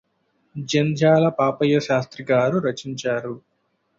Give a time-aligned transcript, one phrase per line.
[0.55, 3.35] జంధ్యాల పాపయ్యశాస్త్రిగారు రచించారు